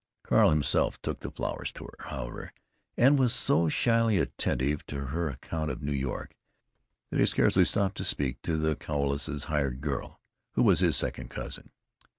[0.23, 2.53] Carl himself took the flowers to her, however,
[2.97, 6.35] and was so shyly attentive to her account of New York
[7.11, 10.19] that he scarcely stopped to speak to the Cowleses' "hired girl,"
[10.53, 11.69] who was his second cousin....